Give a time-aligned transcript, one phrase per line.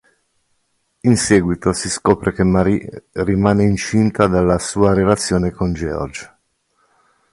[1.01, 6.37] In seguito si scopre che Marie rimane incinta dalla sua relazione con Georg.